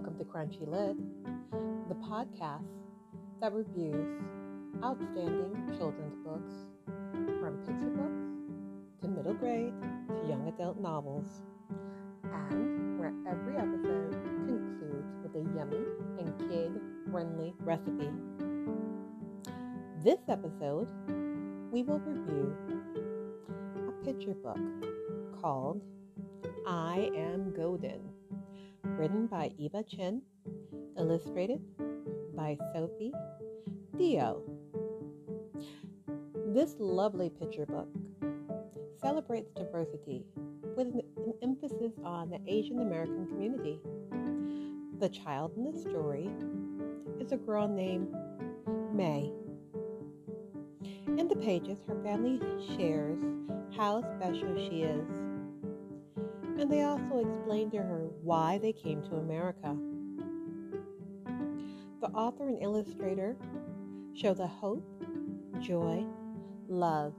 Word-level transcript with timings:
Welcome 0.00 0.16
to 0.16 0.24
Crunchy 0.24 0.66
Lit, 0.66 0.96
the 1.90 1.94
podcast 1.94 2.64
that 3.42 3.52
reviews 3.52 4.18
outstanding 4.82 5.74
children's 5.76 6.16
books 6.24 6.52
from 7.38 7.58
picture 7.66 7.90
books 7.90 9.02
to 9.02 9.08
middle 9.08 9.34
grade 9.34 9.74
to 10.08 10.26
young 10.26 10.48
adult 10.48 10.80
novels, 10.80 11.42
and 12.32 12.98
where 12.98 13.12
every 13.28 13.58
episode 13.58 14.12
concludes 14.24 15.12
with 15.22 15.34
a 15.34 15.54
yummy 15.54 15.84
and 16.18 16.48
kid 16.48 16.80
friendly 17.10 17.52
recipe. 17.58 18.08
This 20.02 20.20
episode, 20.30 20.88
we 21.70 21.82
will 21.82 22.00
review 22.00 22.56
a 23.86 24.04
picture 24.06 24.32
book 24.32 24.58
called 25.42 25.82
I 26.66 27.10
Am 27.14 27.52
Golden 27.54 28.00
written 29.00 29.26
by 29.26 29.46
mm-hmm. 29.46 29.62
Eva 29.62 29.82
Chen, 29.82 30.20
illustrated 30.98 31.58
by 32.36 32.54
Sophie 32.74 33.14
Diao. 33.96 34.42
This 36.48 36.74
lovely 36.78 37.30
picture 37.30 37.64
book 37.64 37.88
celebrates 39.00 39.50
diversity 39.56 40.26
with 40.76 40.88
an 40.88 41.32
emphasis 41.42 41.92
on 42.04 42.28
the 42.28 42.40
Asian 42.46 42.80
American 42.80 43.26
community. 43.26 43.80
The 44.98 45.08
child 45.08 45.52
in 45.56 45.72
the 45.72 45.78
story 45.78 46.28
is 47.18 47.32
a 47.32 47.38
girl 47.38 47.68
named 47.68 48.14
May. 48.92 49.32
In 51.06 51.26
the 51.26 51.36
pages, 51.36 51.78
her 51.88 51.96
family 52.02 52.38
shares 52.76 53.18
how 53.74 54.02
special 54.18 54.54
she 54.68 54.82
is 54.82 55.08
and 56.60 56.70
they 56.70 56.82
also 56.82 57.18
explained 57.18 57.72
to 57.72 57.78
her 57.78 58.10
why 58.22 58.58
they 58.58 58.72
came 58.72 59.02
to 59.02 59.16
America. 59.16 59.74
The 62.02 62.08
author 62.08 62.48
and 62.48 62.62
illustrator 62.62 63.34
show 64.12 64.34
the 64.34 64.46
hope, 64.46 64.84
joy, 65.58 66.04
love, 66.68 67.14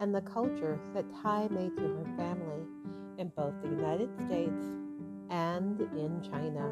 and 0.00 0.12
the 0.12 0.20
culture 0.22 0.80
that 0.94 1.04
Tai 1.22 1.46
made 1.48 1.76
to 1.76 1.82
her 1.82 2.04
family 2.16 2.66
in 3.18 3.28
both 3.36 3.54
the 3.62 3.68
United 3.68 4.10
States 4.26 4.66
and 5.30 5.80
in 5.96 6.20
China. 6.20 6.68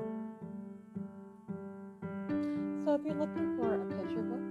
So 2.85 2.95
if 2.95 3.03
you're 3.05 3.15
looking 3.15 3.57
for 3.57 3.75
a 3.75 3.85
picture 4.03 4.23
book 4.23 4.43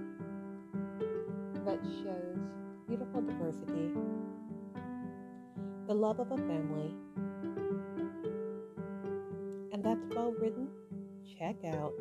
that 1.66 1.78
shows 2.02 2.38
beautiful 2.88 3.20
diversity, 3.20 3.90
the 5.86 5.94
love 5.94 6.20
of 6.20 6.32
a 6.32 6.36
family, 6.38 6.94
and 9.82 9.98
that's 9.98 10.14
well 10.14 10.34
written, 10.38 10.68
check 11.38 11.56
out 11.72 11.94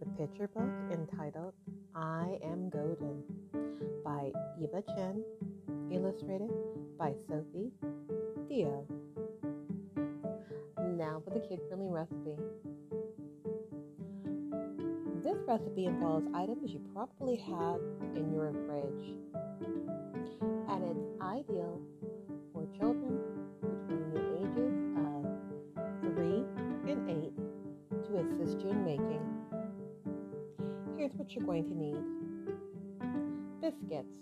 the 0.00 0.06
picture 0.18 0.48
book 0.48 0.70
entitled 0.90 1.52
I 1.94 2.38
Am 2.42 2.68
Golden 2.68 3.22
by 4.04 4.32
Eva 4.60 4.82
Chen, 4.88 5.22
illustrated 5.92 6.50
by 6.98 7.12
Sophie 7.28 7.70
Diao. 8.50 8.84
Now 10.96 11.22
for 11.24 11.30
the 11.30 11.46
kid 11.48 11.60
friendly 11.68 11.90
recipe. 11.90 12.36
This 15.22 15.36
recipe 15.46 15.86
involves 15.86 16.26
items 16.34 16.72
you 16.72 16.80
probably 16.92 17.36
have 17.36 17.80
in 18.16 18.32
your 18.32 18.52
fridge, 18.66 19.14
and 20.68 20.84
it's 20.90 21.22
ideal 21.22 21.80
what 31.26 31.34
you're 31.34 31.44
going 31.44 31.64
to 31.64 31.74
need. 31.74 32.04
Biscuits, 33.60 34.14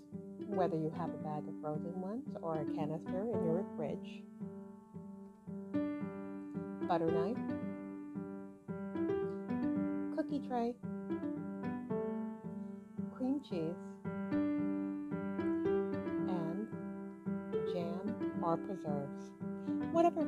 whether 0.49 0.77
you 0.77 0.91
have 0.97 1.11
a 1.11 1.19
bag 1.19 1.43
of 1.47 1.55
frozen 1.61 2.01
ones 2.01 2.35
or 2.41 2.61
a 2.61 2.65
canister 2.75 3.21
in 3.21 3.45
your 3.45 3.63
fridge, 3.77 4.23
butter 6.89 7.11
knife, 7.11 7.37
cookie 10.17 10.41
tray, 10.49 10.75
cream 13.15 13.39
cheese, 13.51 13.77
and 16.31 16.67
jam 17.71 18.01
or 18.43 18.57
preserves, 18.57 19.33
whatever 19.93 20.23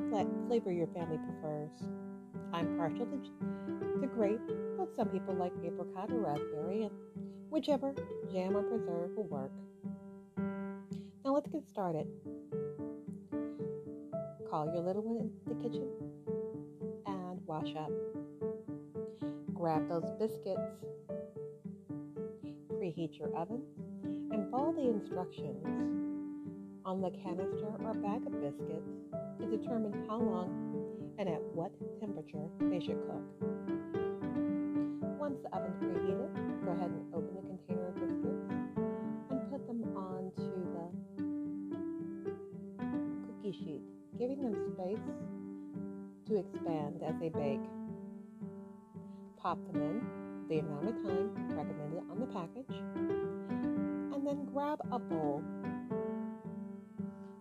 flavor 0.46 0.72
your 0.72 0.88
family 0.88 1.18
prefers. 1.24 1.70
I'm 2.52 2.76
partial 2.76 3.06
to, 3.06 3.18
to 4.02 4.06
grape, 4.08 4.40
but 4.86 4.96
some 4.96 5.08
people 5.08 5.34
like 5.34 5.52
apricot 5.64 6.10
or 6.10 6.20
raspberry, 6.20 6.82
and 6.82 6.92
whichever 7.50 7.92
jam 8.32 8.56
or 8.56 8.62
preserve 8.62 9.10
will 9.16 9.26
work. 9.28 9.50
Now 11.24 11.34
let's 11.34 11.48
get 11.48 11.66
started. 11.68 12.06
Call 14.50 14.70
your 14.72 14.82
little 14.82 15.02
one 15.02 15.30
in 15.46 15.48
the 15.48 15.62
kitchen 15.62 15.88
and 17.06 17.40
wash 17.46 17.74
up. 17.76 17.90
Grab 19.54 19.88
those 19.88 20.08
biscuits. 20.20 20.84
Preheat 22.74 23.18
your 23.18 23.36
oven 23.36 23.62
and 24.30 24.50
follow 24.50 24.72
the 24.72 24.88
instructions 24.88 25.64
on 26.84 27.00
the 27.00 27.10
canister 27.10 27.72
or 27.84 27.94
bag 27.94 28.24
of 28.26 28.40
biscuits 28.40 28.88
to 29.40 29.46
determine 29.46 30.06
how 30.08 30.20
long 30.20 31.14
and 31.18 31.28
at 31.28 31.42
what 31.54 31.72
temperature 31.98 32.46
they 32.60 32.78
should 32.78 33.00
cook. 33.08 33.75
Once 35.26 35.42
the 35.42 35.56
oven's 35.56 35.74
preheated, 35.82 36.30
go 36.64 36.70
ahead 36.70 36.88
and 36.88 37.12
open 37.12 37.34
the 37.34 37.42
container 37.42 37.88
of 37.88 37.94
biscuits 37.96 38.46
and 39.28 39.50
put 39.50 39.66
them 39.66 39.82
onto 39.96 40.54
the 40.72 40.86
cookie 43.26 43.50
sheet, 43.50 43.82
giving 44.16 44.40
them 44.40 44.54
space 44.72 45.02
to 46.28 46.36
expand 46.36 47.02
as 47.04 47.12
they 47.18 47.28
bake. 47.28 47.58
Pop 49.36 49.58
them 49.72 49.82
in 49.82 50.46
the 50.48 50.60
amount 50.60 50.90
of 50.90 50.94
time 51.02 51.34
recommended 51.56 52.04
on 52.08 52.20
the 52.20 52.26
package, 52.26 52.76
and 54.14 54.24
then 54.24 54.44
grab 54.54 54.78
a 54.92 54.98
bowl. 55.00 55.42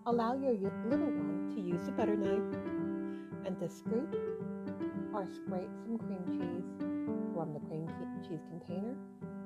Allow 0.07 0.33
your 0.33 0.53
little 0.53 1.05
one 1.05 1.51
to 1.53 1.61
use 1.61 1.85
the 1.85 1.91
butter 1.91 2.15
knife 2.15 2.57
and 3.45 3.59
to 3.59 3.69
scoop 3.69 4.11
or 5.15 5.25
scrape 5.25 5.69
some 5.83 5.97
cream 5.97 6.19
cheese 6.27 6.67
from 7.33 7.53
the 7.53 7.59
cream 7.67 7.87
cheese 8.27 8.41
container 8.49 8.95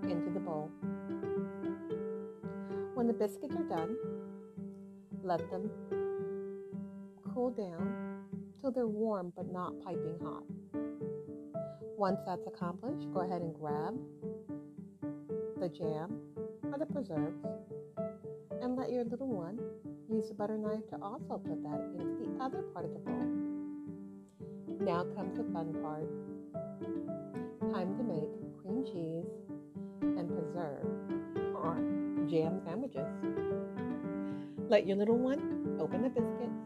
into 0.01 0.31
the 0.31 0.39
bowl. 0.39 0.71
When 2.95 3.05
the 3.05 3.13
biscuits 3.13 3.55
are 3.55 3.69
done, 3.69 3.95
let 5.21 5.39
them 5.51 5.69
cool 7.33 7.51
down 7.51 8.25
till 8.59 8.71
they're 8.71 8.87
warm 8.87 9.31
but 9.35 9.51
not 9.51 9.73
piping 9.85 10.17
hot. 10.23 10.43
Once 11.97 12.19
that's 12.25 12.47
accomplished, 12.47 13.07
go 13.13 13.19
ahead 13.19 13.41
and 13.41 13.53
grab 13.53 13.95
the 15.59 15.69
jam 15.69 16.19
or 16.71 16.79
the 16.79 16.85
preserves 16.87 17.45
and 18.63 18.75
let 18.75 18.91
your 18.91 19.03
little 19.03 19.27
one 19.27 19.59
use 20.09 20.29
the 20.29 20.33
butter 20.33 20.57
knife 20.57 20.87
to 20.89 20.97
also 20.99 21.37
put 21.37 21.61
that 21.61 21.79
into 21.99 22.25
the 22.25 22.43
other 22.43 22.63
part 22.73 22.85
of 22.85 22.93
the 22.93 22.99
bowl. 22.99 23.28
Now 24.89 25.05
comes 25.15 25.37
the 25.37 25.43
fun 25.53 25.71
part. 25.83 26.09
Time 27.71 27.95
to 27.95 28.03
make 28.03 28.31
cream 28.59 28.83
cheese 28.83 29.29
and 30.01 30.27
preserve 30.27 30.83
or 31.53 31.77
jam 32.27 32.59
sandwiches. 32.65 33.05
Let 34.67 34.87
your 34.87 34.97
little 34.97 35.19
one 35.19 35.77
open 35.79 36.01
the 36.01 36.09
biscuits. 36.09 36.65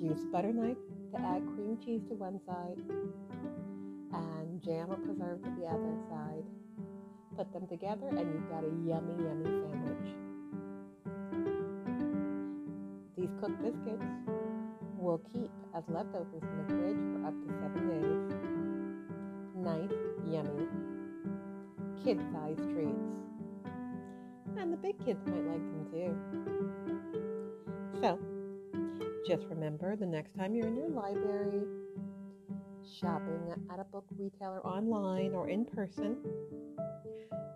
Use 0.00 0.24
butter 0.32 0.54
knife 0.54 0.80
to 1.12 1.20
add 1.20 1.42
cream 1.54 1.76
cheese 1.84 2.00
to 2.08 2.14
one 2.14 2.40
side 2.46 2.80
and 4.14 4.62
jam 4.62 4.90
or 4.90 4.96
preserve 4.96 5.42
to 5.42 5.50
the 5.60 5.66
other 5.66 5.94
side. 6.08 6.44
Put 7.36 7.52
them 7.52 7.66
together 7.66 8.08
and 8.08 8.32
you've 8.32 8.48
got 8.48 8.64
a 8.64 8.72
yummy, 8.88 9.22
yummy 9.22 9.52
sandwich. 9.60 10.16
These 13.18 13.34
cooked 13.38 13.60
biscuits 13.60 14.24
will 15.04 15.20
keep 15.32 15.50
as 15.76 15.84
leftovers 15.88 16.42
in 16.42 16.56
the 16.58 16.64
fridge 16.72 16.96
for 17.12 17.26
up 17.26 17.34
to 17.44 17.48
seven 17.60 17.82
days. 17.92 18.24
Nice, 19.54 19.98
yummy, 20.26 20.66
kid 22.02 22.18
sized 22.32 22.64
treats. 22.72 23.12
And 24.58 24.72
the 24.72 24.78
big 24.78 24.98
kids 25.04 25.20
might 25.26 25.44
like 25.44 25.60
them 25.60 25.86
too. 25.92 26.16
So, 28.00 28.18
just 29.26 29.44
remember 29.48 29.94
the 29.94 30.06
next 30.06 30.36
time 30.36 30.54
you're 30.54 30.68
in 30.68 30.76
your 30.76 30.88
library, 30.88 31.62
shopping 32.98 33.52
at 33.70 33.78
a 33.78 33.84
book 33.84 34.06
retailer 34.18 34.64
online 34.66 35.34
or 35.34 35.48
in 35.48 35.66
person, 35.66 36.16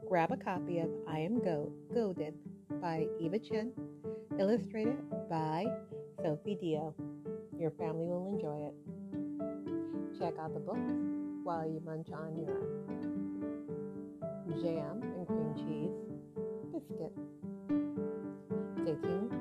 grab 0.06 0.32
a 0.32 0.36
copy 0.36 0.80
of 0.80 0.88
I 1.08 1.20
Am 1.20 1.38
Go- 1.38 1.72
Golden 1.94 2.34
by 2.80 3.06
Eva 3.20 3.38
Chen, 3.38 3.72
illustrated 4.38 4.98
by 5.30 5.66
Sophie 6.22 6.58
Diao. 6.60 6.92
Your 7.58 7.70
family 7.72 8.06
will 8.06 8.26
enjoy 8.26 8.68
it. 8.68 8.74
Check 10.18 10.34
out 10.40 10.52
the 10.52 10.60
books 10.60 10.92
while 11.44 11.64
you 11.64 11.80
munch 11.84 12.08
on 12.12 12.36
your 12.36 12.58
jam 14.60 15.00
and 15.02 15.26
cream 15.26 15.54
cheese 15.54 15.94
biscuit. 16.72 17.12
Stay 18.82 18.96
tuned 19.06 19.37